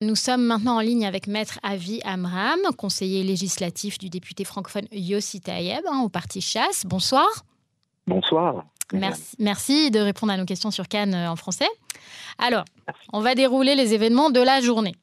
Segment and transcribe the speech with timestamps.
[0.00, 5.40] Nous sommes maintenant en ligne avec Maître Avi Amram, conseiller législatif du député francophone Yossi
[5.40, 6.86] Tayeb hein, au parti Chasse.
[6.86, 7.26] Bonsoir.
[8.06, 8.64] Bonsoir.
[8.92, 11.68] Merci, merci, de répondre à nos questions sur Cannes euh, en français.
[12.38, 12.64] Alors,
[13.12, 14.94] on va dérouler les événements de la journée.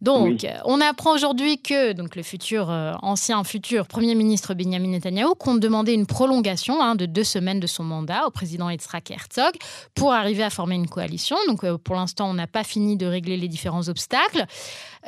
[0.00, 5.34] Donc, on apprend aujourd'hui que donc, le futur, euh, ancien futur Premier ministre Benjamin Netanyahu
[5.38, 9.54] compte demander une prolongation hein, de deux semaines de son mandat au président Yitzhak Herzog
[9.94, 11.36] pour arriver à former une coalition.
[11.46, 14.46] Donc, euh, pour l'instant, on n'a pas fini de régler les différents obstacles.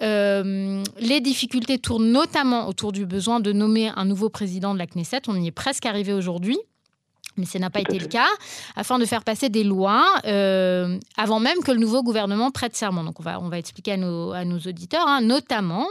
[0.02, 4.86] Euh, les difficultés tournent notamment autour du besoin de nommer un nouveau président de la
[4.86, 5.22] Knesset.
[5.28, 6.58] On y est presque arrivé aujourd'hui
[7.36, 8.28] mais ce n'a pas été le cas,
[8.76, 13.04] afin de faire passer des lois euh, avant même que le nouveau gouvernement prête serment.
[13.04, 15.86] Donc on va, on va expliquer à nos, à nos auditeurs, hein, notamment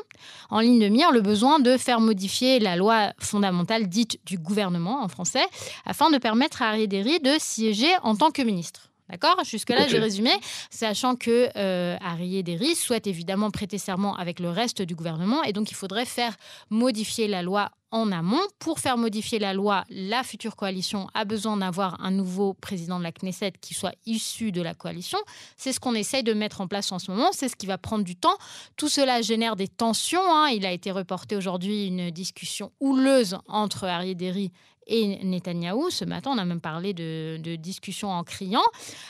[0.50, 5.04] en ligne de mire, le besoin de faire modifier la loi fondamentale dite du gouvernement
[5.04, 5.46] en français,
[5.86, 8.90] afin de permettre à Harry Derry de siéger en tant que ministre.
[9.10, 9.36] D'accord?
[9.44, 10.32] Jusque-là, j'ai résumé,
[10.72, 15.52] sachant que euh, Harry Derry souhaite évidemment prêter serment avec le reste du gouvernement, et
[15.52, 16.36] donc il faudrait faire
[16.70, 18.42] modifier la loi en amont.
[18.60, 23.04] Pour faire modifier la loi, la future coalition a besoin d'avoir un nouveau président de
[23.04, 25.20] la Knesset qui soit issu de la coalition.
[25.58, 27.30] C'est ce qu'on essaye de mettre en place en ce moment.
[27.32, 28.36] C'est ce qui va prendre du temps.
[28.76, 30.24] Tout cela génère des tensions.
[30.24, 30.50] Hein.
[30.50, 34.52] Il a été reporté aujourd'hui une discussion houleuse entre Harry Derry
[34.88, 35.92] et Netanyahou.
[35.92, 38.64] Ce matin, on a même parlé de, de discussion en criant.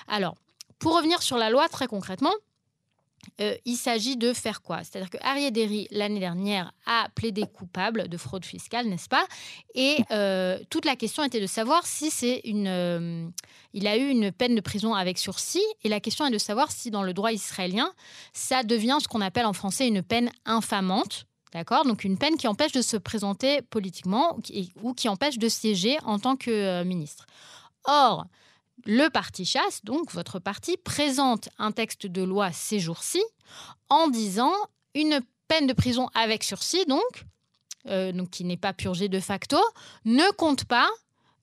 [0.10, 0.36] Alors,
[0.78, 2.34] pour revenir sur la loi très concrètement,
[3.42, 4.84] euh, il s'agit de faire quoi?
[4.84, 5.18] C'est-à-dire que
[5.92, 9.26] l'année dernière, a plaidé coupable de fraude fiscale, n'est-ce pas?
[9.74, 12.68] Et euh, toute la question était de savoir si c'est une.
[12.68, 13.28] Euh,
[13.74, 16.72] il a eu une peine de prison avec sursis, et la question est de savoir
[16.72, 17.92] si dans le droit israélien,
[18.34, 21.26] ça devient ce qu'on appelle en français une peine infamante.
[21.54, 21.86] D'accord?
[21.86, 24.40] Donc une peine qui empêche de se présenter politiquement
[24.82, 27.28] ou qui empêche de siéger en tant que ministre.
[27.86, 28.26] Or,
[28.86, 33.24] le parti chasse, donc votre parti, présente un texte de loi ces jours-ci
[33.90, 34.54] en disant
[34.96, 37.26] une peine de prison avec sursis, donc,
[37.88, 39.58] euh, donc qui n'est pas purgée de facto,
[40.06, 40.88] ne compte pas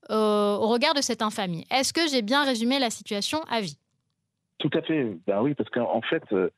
[0.09, 1.65] euh, au regard de cette infamie.
[1.71, 3.77] Est-ce que j'ai bien résumé la situation à vie?
[4.59, 5.17] Tout à fait.
[5.25, 6.49] Ben oui, parce qu'en fait, euh,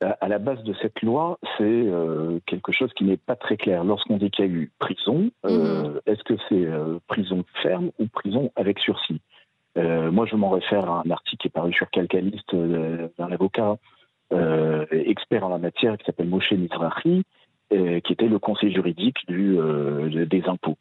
[0.00, 1.86] à la base de cette loi, c'est
[2.46, 3.84] quelque chose qui n'est pas très clair.
[3.84, 6.00] Lorsqu'on dit qu'il y a eu prison, mhm.
[6.06, 6.68] est-ce que c'est
[7.08, 9.20] prison ferme ou prison avec sursis?
[9.76, 13.30] Euh, moi, je m'en réfère à un article qui est paru sur Calcaniste euh, d'un
[13.32, 13.76] avocat
[14.32, 17.24] euh, expert en la matière qui s'appelle Moshe Mizrahi,
[17.70, 20.76] qui était le conseil juridique des impôts.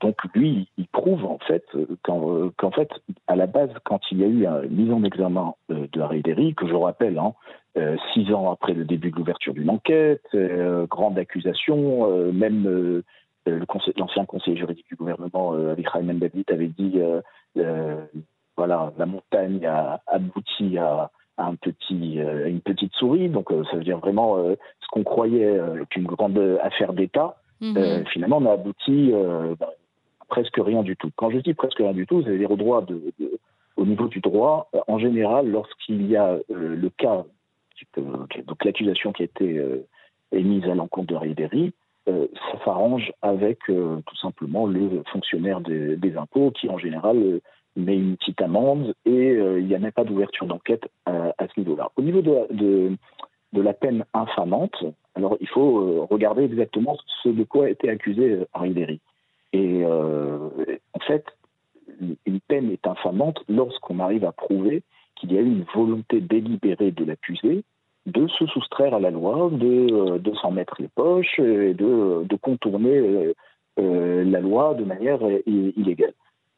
[0.00, 1.64] donc lui, il prouve en fait
[2.02, 2.88] qu'en fait,
[3.26, 6.54] à la base, quand il y a eu une mise en examen de Harry Derry,
[6.54, 7.34] que je rappelle, hein,
[8.14, 10.34] six ans après le début de l'ouverture d'une enquête,
[10.88, 13.02] grande accusation, même
[13.48, 13.64] euh,
[13.96, 17.00] l'ancien conseiller juridique du gouvernement, euh, Avichai David, avait dit
[17.56, 18.04] euh,
[18.56, 23.28] voilà, la montagne a abouti à, un petit, une petite souris.
[23.28, 27.36] Donc, ça veut dire vraiment ce qu'on croyait être une grande affaire d'État.
[27.60, 28.06] Mhm.
[28.12, 29.12] finalement, on a abouti
[29.60, 29.72] bah,
[30.28, 31.10] presque rien du tout.
[31.16, 33.12] Quand je dis presque rien du tout, ça veut dire au, droit de,
[33.76, 37.24] au niveau du droit, en général, lorsqu'il y a le cas,
[37.98, 39.62] donc l'accusation qui a été
[40.32, 41.74] émise à l'encontre de Ribéry,
[42.08, 47.40] euh, ça s'arrange avec euh, tout simplement le fonctionnaire des, impôts qui en général euh,
[47.74, 51.90] met une petite amende et il n'y a même pas d'ouverture d'enquête à, ce niveau-là.
[51.96, 52.96] Au niveau de,
[53.52, 54.82] la peine infamante,
[55.14, 59.00] alors il faut regarder exactement ce de quoi été accusé Harry Derry.
[59.52, 61.26] Et en fait,
[62.24, 64.82] une peine est infamante lorsqu'on arrive à prouver
[65.16, 67.62] qu'il y a eu une volonté délibérée de l'accusé
[68.06, 72.24] de se soustraire à la loi, de, euh, de s'en mettre les poches et de,
[72.24, 73.34] de contourner euh,
[73.80, 76.14] euh, la loi de manière illégale.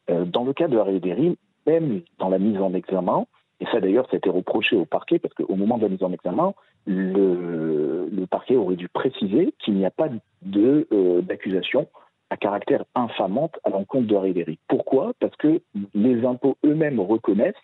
[0.07, 1.37] dans le cas de Harry Derry,
[1.67, 3.25] même dans la mise en examen,
[3.59, 6.03] et ça d'ailleurs, ça a été reproché au parquet, parce qu'au moment de la mise
[6.03, 6.53] en examen,
[6.85, 10.07] le, le parquet aurait dû préciser qu'il n'y a pas
[10.41, 11.87] d'accusation
[12.29, 14.59] à caractère infamante à l'encontre de Harry Derry.
[14.67, 15.13] Pourquoi?
[15.19, 15.61] Parce que
[15.93, 17.55] les impôts eux-mêmes reconnaissent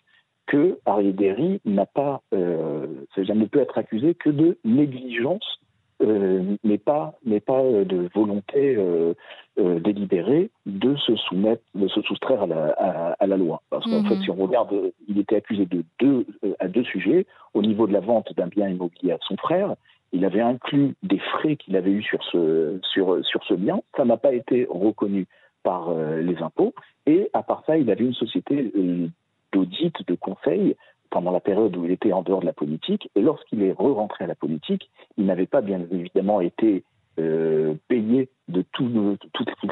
[0.46, 2.86] que Harry Derry n'a pas, euh,
[3.16, 5.60] ne peut être accusé que de négligence,
[6.02, 9.14] euh, mais pas, mais pas euh, de volonté euh,
[9.58, 13.62] euh, délibérée de se soumettre, de se soustraire à la, à, la loi.
[13.70, 14.22] Parce qu'en fait, mhm.
[14.22, 16.26] si on regarde, il était accusé de deux,
[16.58, 17.26] à deux sujets.
[17.54, 19.74] Au niveau de la vente d'un bien immobilier à son frère,
[20.12, 23.80] il avait inclus des frais qu'il avait eus sur ce, sur, sur ce bien.
[23.96, 25.26] Ça n'a pas été reconnu
[25.62, 26.74] par les impôts.
[27.06, 28.70] Et à part ça, il avait une société
[29.56, 30.76] d'audit, de conseil
[31.10, 33.08] pendant la période où il était en dehors de la politique.
[33.14, 36.84] Et lorsqu'il est re-rentré à la politique, il n'avait pas bien évidemment été
[37.18, 38.90] euh, payé de tous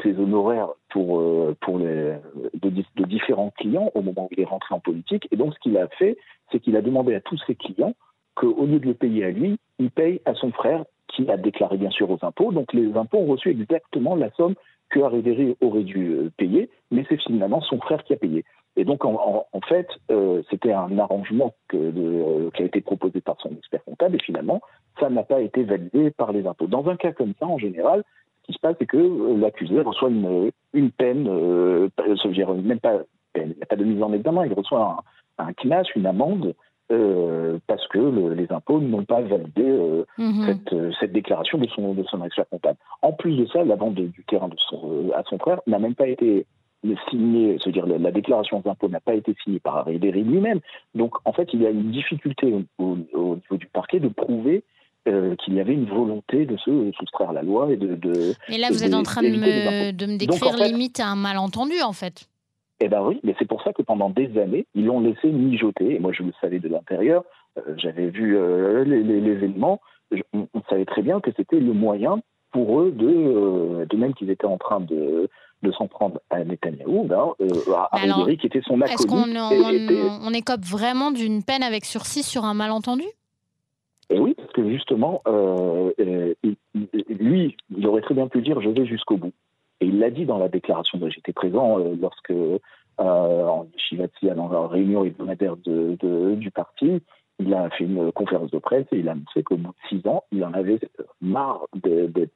[0.03, 2.17] les honoraires pour, euh, les,
[2.59, 5.27] de, différents clients au moment où il est rentré en politique.
[5.31, 6.17] Et donc, ce qu'il a fait,
[6.51, 7.93] c'est qu'il a demandé à tous ses clients
[8.35, 11.77] qu'au lieu de le payer à lui, il paye à son frère qui a déclaré
[11.77, 12.51] bien sûr aux impôts.
[12.51, 14.55] Donc les impôts ont reçu exactement la somme
[14.89, 18.43] que Harry aurait dû euh, payer, mais c'est finalement son frère qui a payé.
[18.77, 23.37] Et donc, en, fait, euh, c'était un arrangement que euh, qui a été proposé par
[23.39, 24.61] son expert comptable, et finalement,
[24.99, 26.67] ça n'a pas été validé par les impôts.
[26.67, 28.03] Dans un cas comme ça, en général,
[28.41, 31.89] ce qui se passe, c'est que l'accusé reçoit une, une peine, euh,
[32.63, 32.99] même pas
[33.33, 34.97] peine, il n'y a pas de mise en examen, il reçoit
[35.37, 36.53] un, un CNAS, une amende,
[36.91, 37.97] euh, parce que
[38.35, 40.45] les impôts n'ont pas validé euh, mhm.
[40.45, 42.77] cette, euh, cette, déclaration de son, de son expert comptable.
[43.01, 45.95] En plus de ça, la vente du terrain de son, à son frère n'a même
[45.95, 46.45] pas été
[47.09, 50.59] signée, c'est-à-dire la, déclaration d'impôt n'a pas été signée par Harry lui-même.
[50.93, 54.63] Donc en fait, il y a une difficulté au, niveau du parquet de prouver
[55.05, 57.95] qu'il y avait une volonté de se soustraire à la loi et de.
[57.95, 61.81] de Mais là, vous êtes en train de me, de me, décrire limite un malentendu,
[61.83, 62.27] en fait.
[62.79, 65.95] Eh bien oui, mais c'est pour ça que pendant des années, ils l'ont laissé mijoter.
[65.95, 67.23] Et moi, je le savais de l'intérieur,
[67.57, 69.79] euh, j'avais vu euh, l'événement,
[70.33, 72.19] on, savait très bien que c'était le moyen
[72.51, 75.29] pour eux de, euh, de même qu'ils étaient en train de,
[75.65, 77.33] de s'en prendre à Netanyahou, ben,
[77.91, 78.99] à Ribéry, qui était son acolyte.
[78.99, 83.05] Est-ce qu'on on, écope vraiment d'une peine avec sursis sur un malentendu?
[84.09, 85.21] Et oui, parce que justement,
[87.09, 89.33] lui, il aurait très bien pu dire je vais jusqu'au bout.
[89.81, 92.57] Et il l'a dit dans la déclaration, j'étais présent euh, lorsque, euh,
[92.97, 97.01] en Shivati, dans la réunion hebdomadaire de, du parti,
[97.39, 100.07] il a fait une conférence de presse et il a annoncé qu'au bout de six
[100.07, 100.79] ans, il en avait
[101.19, 102.29] marre d'être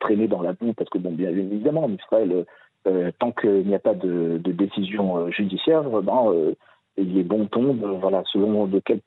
[0.00, 2.44] traîné dans la boue, parce que, bon, bien évidemment, en Israël,
[2.86, 6.54] euh, tant qu'il n'y a pas de, décision judiciaire, ben,
[6.96, 9.00] il est bon ton, voilà, selon de quel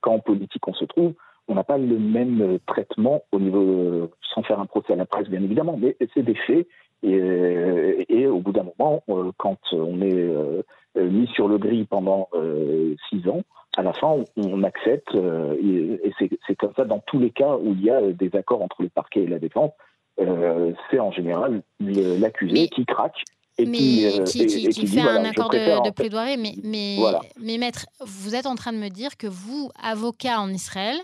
[0.00, 1.14] camp politique on se trouve,
[1.48, 5.28] on n'a pas le même traitement au niveau, sans faire un procès à la presse,
[5.28, 6.66] bien évidemment, mais c'est des faits.
[7.02, 10.62] Et, au bout d'un moment, euh, quand on est euh,
[10.96, 13.42] mis sur le gris pendant euh, six ans,
[13.76, 17.84] à la fin, on accepte, et, c'est comme ça dans tous les cas où il
[17.84, 19.72] y a des accords entre le parquet et la défense,
[20.18, 23.22] c'est en général l'accusé qui craque
[23.58, 26.36] et qui, qui, fait un accord de, plaidoirie.
[26.36, 26.98] Mais, mais,
[27.40, 30.96] mais maître, vous êtes en train de me dire que vous, avocat en Israël,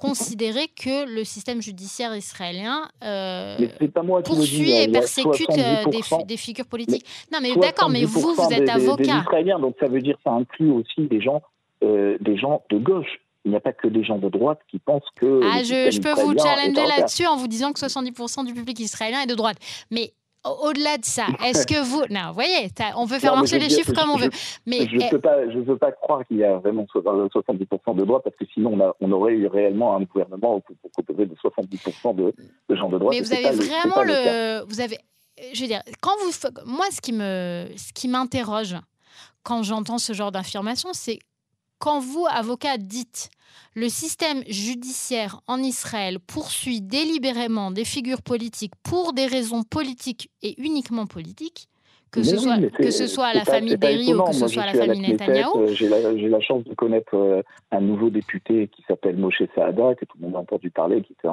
[0.00, 3.56] considérer que le système judiciaire israélien euh,
[4.24, 5.84] poursuit et persécute euh,
[6.24, 7.04] des, figures politiques.
[7.32, 9.20] non, mais d'accord, mais vous, vous êtes avocat.
[9.20, 11.42] Israéliens, donc ça veut dire que ça inclut aussi des gens,
[11.82, 13.20] euh, des gens de gauche.
[13.44, 15.40] Il n'y a pas que des gens de droite qui pensent que.
[15.44, 19.22] Ah, je, je peux vous challenger là-dessus en vous disant que 70% du public israélien
[19.22, 19.56] est de droite.
[19.90, 20.12] Mais
[20.44, 22.02] au-delà de ça, est-ce que vous...
[22.10, 24.30] Non, vous voyez, on peut faire marcher les chiffres comme on veut.
[24.66, 28.36] Mais je ne pas, veux pas croire qu'il y a vraiment 70% de droite, parce
[28.36, 30.62] que sinon on, a, on, aurait eu réellement un gouvernement
[30.94, 32.34] composé de 70% de,
[32.68, 33.14] de, gens de droite.
[33.14, 34.64] Mais vous avez vraiment le...
[34.66, 34.98] Vous avez,
[35.52, 36.32] je veux dire, quand vous...
[36.66, 38.76] Moi, ce qui, me, ce qui m'interroge
[39.42, 41.18] quand j'entends ce genre d'affirmation, c'est
[41.80, 43.30] quand vous, avocat, dites
[43.74, 50.60] le système judiciaire en Israël poursuit délibérément des figures politiques pour des raisons politiques et
[50.60, 51.68] uniquement politiques,
[52.10, 55.00] que, ce, soit, que ce soit la famille Berry ou que ce soit la famille
[55.00, 55.50] Netanyahu.
[55.54, 55.88] Euh, j'ai
[56.28, 60.26] la, chance de connaître euh, un nouveau député qui s'appelle Moshe Saada, que tout le
[60.26, 61.28] monde a entendu parler, qui était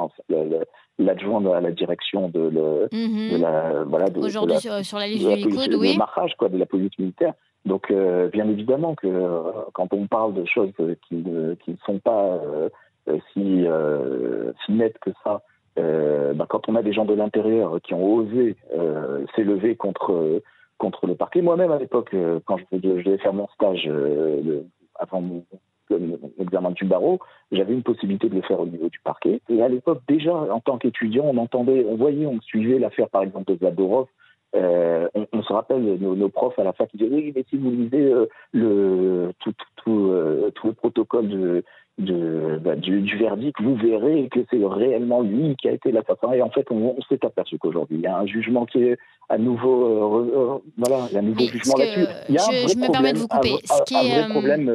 [1.00, 3.42] l'adjoint à la direction de, le, mhm.
[3.42, 3.84] la.
[3.86, 5.98] Voilà, Aujourd'hui sur la liste du Likoud, oui.
[5.98, 7.34] De quoi, de la police militaire.
[7.68, 10.72] Donc, euh, bien évidemment que euh, quand on parle de choses
[11.08, 12.70] qui, ne, qui sont pas euh,
[13.34, 13.66] si,
[14.66, 15.42] si nettes que ça,
[15.76, 18.56] bah, quand on a des gens de l'intérieur qui ont osé
[19.36, 20.42] s'élever contre,
[20.78, 22.14] contre le parquet, moi-même à l'époque,
[22.46, 23.90] quand je, devais faire mon stage
[25.00, 25.44] avant mon,
[26.40, 27.20] examen du barreau,
[27.52, 29.40] j'avais une possibilité de le faire au niveau du parquet.
[29.48, 33.24] Et à l'époque, déjà, en tant qu'étudiant, on entendait, on voyait, on suivait l'affaire, par
[33.24, 34.08] exemple, de Zadorov,
[34.56, 37.58] euh, on, se rappelle nos, nos, profs à la fac qui disaient oui, mais si
[37.58, 41.64] vous lisez euh, le, tout, tout, euh, tout, le protocole de,
[41.98, 46.32] de, bah, du, verdict, vous verrez que c'est réellement lui qui a été l'assassin.
[46.32, 48.98] Et en fait, on, s'est aperçu qu'aujourd'hui, il y a un jugement qui est
[49.30, 52.08] à nouveau, euh, euh, voilà, un nouveau jugement là-dessus.
[52.30, 53.56] Il y a je, me permets de vous couper.
[53.70, 54.66] Un, Ce un, vrai euh, problème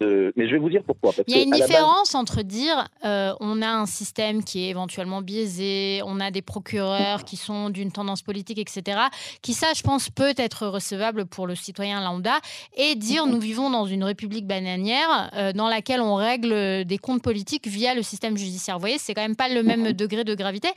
[0.00, 1.12] de, mais je vais vous dire pourquoi.
[1.26, 6.02] il y a une différence entre dire on a un système qui est éventuellement biaisé,
[6.04, 8.98] on a des procureurs qui sont d'une tendance politique, etc.,
[9.40, 12.38] qui ça, je pense, peut être recevable pour le citoyen lambda,
[12.76, 17.66] et dire nous vivons dans une république bananière dans laquelle on règle des comptes politiques
[17.66, 18.76] via le système judiciaire.
[18.76, 20.68] Vous voyez, c'est quand même pas le même degré de gravité.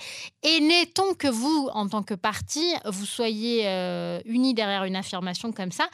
[0.44, 3.25] Et n'est-on que vous, en tant que parti, vous soyez
[3.66, 5.88] euh, unis derrière une affirmation comme ça,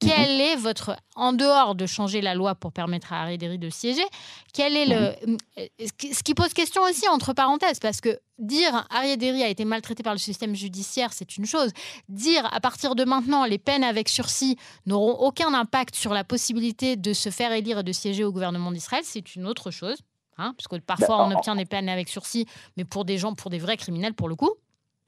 [0.00, 0.40] quel mhm.
[0.40, 4.04] est votre, en dehors de changer la loi pour permettre à Harry de siéger,
[4.52, 5.38] quel est le, mhm.
[5.58, 9.10] euh, ce qui pose question aussi entre parenthèses, parce que dire Harry
[9.42, 11.72] a été maltraité par le système judiciaire, c'est une chose.
[12.08, 16.96] Dire à partir de maintenant, les peines avec sursis n'auront aucun impact sur la possibilité
[16.96, 19.98] de se faire élire et de siéger au gouvernement d'Israël, c'est une autre chose.
[20.36, 23.34] hein, parce que parfois bah, on obtient des peines avec sursis, mais pour des gens,
[23.34, 24.52] pour des vrais criminels pour le coup.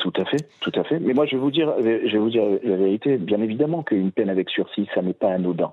[0.01, 0.99] Tout à fait, tout à fait.
[0.99, 3.19] Mais moi, je vais vous dire, je vais vous dire la vérité.
[3.19, 5.73] Bien évidemment qu'une peine avec sursis, ça n'est pas anodin.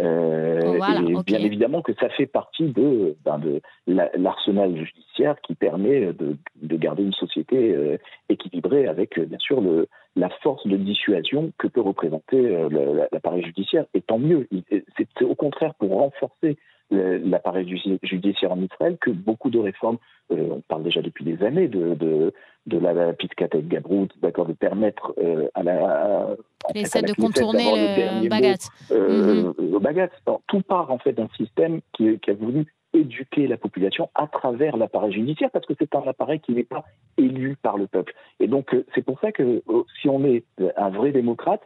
[0.00, 6.12] Euh, et bien évidemment que ça fait partie de, ben de l'arsenal judiciaire qui permet
[6.14, 7.98] de, de garder une société euh,
[8.30, 9.86] équilibrée avec, bien sûr, le,
[10.16, 13.86] la force de dissuasion que peut représenter euh, l'appareil judiciaire.
[13.94, 14.48] Et tant mieux.
[14.70, 16.56] C'est au contraire pour renforcer
[16.90, 17.66] l'appareil
[18.02, 19.98] judiciaire en Israël que beaucoup de réformes,
[20.30, 22.32] euh, on parle déjà depuis des années de, de,
[22.66, 26.36] de la Piscata et de Gabrout, d'accord, de permettre euh, à la.
[26.74, 28.56] Essaie de contourner le, bagat.
[28.90, 29.72] Euh, mhm.
[29.72, 30.10] Le bagat.
[30.46, 34.76] Tout part en fait d'un système qui, qui, a voulu éduquer la population à travers
[34.76, 36.84] l'appareil judiciaire parce que c'est un appareil qui n'est pas
[37.16, 38.14] élu par le peuple.
[38.38, 39.62] Et donc c'est pour ça que
[40.00, 40.44] si on est
[40.76, 41.62] un vrai démocrate,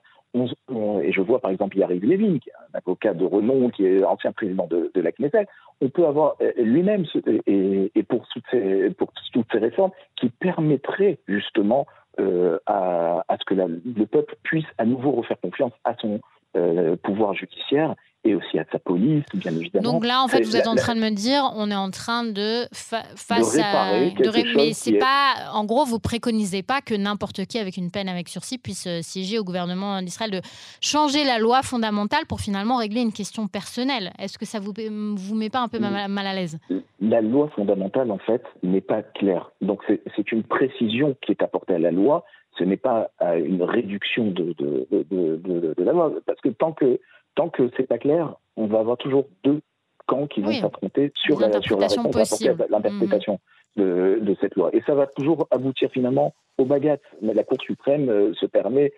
[1.02, 4.04] et je vois par exemple Yariv Levin, qui est un avocat de renom, qui est
[4.04, 5.46] ancien président de, la Knesset,
[5.80, 7.04] on peut avoir euh, lui-même,
[7.46, 11.86] et, pour, toutes ces, réformes, qui permettraient justement
[12.20, 16.20] euh, à, ce que le peuple puisse à nouveau refaire confiance à son
[16.56, 19.92] euh, pouvoir judiciaire et aussi à sa police, bien évidemment.
[19.92, 22.24] Donc là, en fait, vous êtes en train de me dire, on est en train
[22.24, 27.58] de face à, de mais c'est pas, en gros, vous préconisez pas que n'importe qui
[27.58, 30.40] avec une peine avec sursis puisse euh, siéger au gouvernement d'Israël, de
[30.80, 34.12] changer la loi fondamentale pour finalement régler une question personnelle.
[34.18, 34.72] Est-ce que ça vous
[35.16, 36.58] vous met pas un peu mal, à l'aise?
[37.00, 39.52] La loi fondamentale, en fait, n'est pas claire.
[39.60, 39.82] Donc
[40.16, 42.24] c'est une précision qui est apportée à la loi.
[42.58, 46.98] Ce n'est pas euh, une réduction de, de, de la loi, parce que tant que
[47.36, 49.60] tant que c'est pas clair, on va avoir toujours deux
[50.06, 52.40] camps qui vont s'affronter sur la, sur la réponse
[52.70, 53.38] l'interprétation
[53.76, 54.70] de, de, cette loi.
[54.72, 56.98] Et ça va toujours aboutir finalement au bagat.
[57.22, 58.92] Mais la Cour suprême euh, se permet,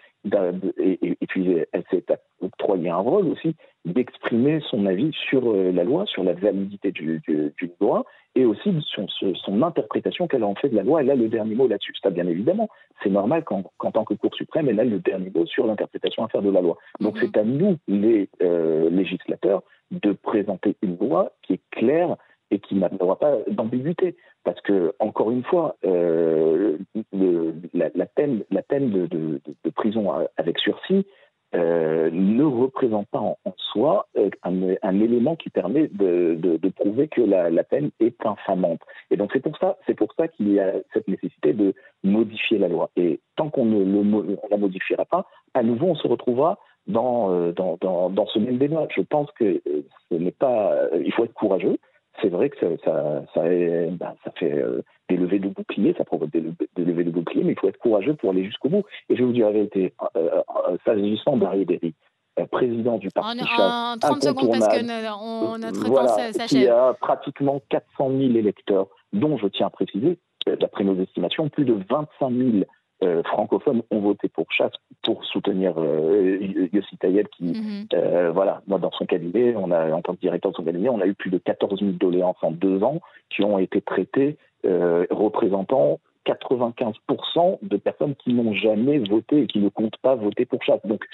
[0.79, 2.05] et, et, puis elle s'est
[2.69, 7.21] octroyé un rôle aussi, d'exprimer son avis sur euh, la loi, sur la validité d'une
[7.81, 11.01] loi, et aussi son, son interprétation qu'elle en fait de la loi.
[11.01, 11.95] Elle a le dernier mot là-dessus.
[12.03, 12.69] Ça, bien évidemment,
[13.03, 16.29] c'est normal qu'en tant que Cour suprême, elle a le dernier mot sur l'interprétation à
[16.29, 16.77] faire de la loi.
[17.01, 17.21] Donc mhm.
[17.23, 22.17] c'est à nous, les euh, législateurs, de présenter une loi qui est claire
[22.51, 24.17] et qui n'aura pas d'ambiguïté.
[24.45, 26.79] Parce que, encore une fois, euh,
[27.75, 29.07] la, peine, la peine de,
[29.65, 31.05] de prison avec sursis,
[32.79, 33.37] représente pas en,
[33.73, 38.81] soi euh, un, élément qui permet de, prouver que la, peine est infamante.
[39.11, 42.59] Et donc c'est pour ça, c'est pour ça qu'il y a cette nécessité de modifier
[42.59, 42.91] la loi.
[42.97, 43.85] Et tant qu'on ne
[44.51, 48.87] la modifiera pas, à nouveau on se retrouvera dans, euh, ce même débat.
[48.95, 49.61] Je pense que
[50.11, 51.79] ce n'est pas, il faut être courageux
[52.21, 53.25] c'est vrai que ça,
[53.93, 56.43] bah, fait euh, des levées de boucliers, ça provoque des,
[56.77, 58.85] levées de boucliers, mais il faut être courageux pour aller jusqu'au bout.
[59.09, 61.95] Et je vais vous dire la vérité, euh, euh, s'agissant d'Harry Derry,
[62.47, 66.47] président du parti en, en 30 secondes parce que notre temps s'achève.
[66.47, 71.65] Qui a pratiquement 400 000 électeurs, dont je tiens à préciser, d'après nos estimations, plus
[71.65, 72.65] de 25 000
[73.05, 74.73] euh, francophones ont voté pour Chasse
[75.05, 77.87] pour soutenir euh, Yossi Tayeb qui, mhm.
[77.95, 80.89] euh, voilà, moi dans son cabinet, on a, en tant que directeur de son cabinet,
[80.89, 84.37] on a eu plus de 14 000 doléances en deux ans qui ont été traitées
[84.65, 90.63] représentant 95% de personnes qui n'ont jamais voté et qui ne comptent pas voter pour
[90.63, 90.85] Chasse.
[90.85, 91.05] Donc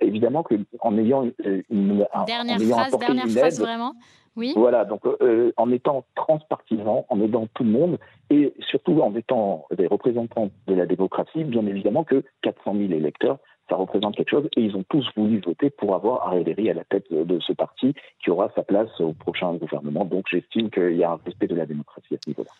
[0.00, 1.24] évidemment qu'en ayant
[1.70, 3.94] une, dernière phrase, dernière phrase vraiment.
[4.34, 4.54] Oui.
[4.56, 7.98] Voilà, donc euh, en étant transpartisan, en aidant tout le monde
[8.30, 13.38] et surtout en étant des représentants de la démocratie, bien évidemment que 400 000 électeurs,
[13.68, 16.84] ça représente quelque chose et ils ont tous voulu voter pour avoir Harry à la
[16.84, 20.06] tête de ce parti qui aura sa place au prochain gouvernement.
[20.06, 22.50] Donc j'estime qu'il y a un respect de la démocratie à ce niveau-là.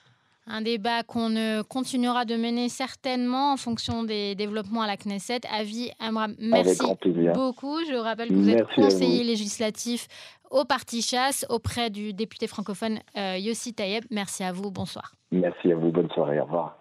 [0.47, 1.35] Un débat qu'on
[1.69, 5.41] continuera de mener certainement en fonction des développements à la Knesset.
[5.51, 6.81] Avis Amram, merci
[7.35, 7.79] beaucoup.
[7.89, 10.09] Je rappelle que vous êtes conseiller législatif
[10.51, 14.05] au Parti Chasse auprès du député francophone euh, Yossi Tayeb.
[14.11, 15.15] Merci à vous, bonsoir.
[15.31, 16.77] Merci à vous, bonne soirée, au revoir.